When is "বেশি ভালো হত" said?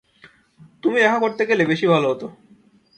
1.65-2.21